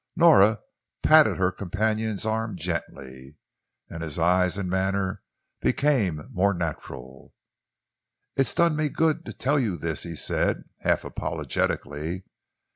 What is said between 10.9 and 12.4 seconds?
apologetically.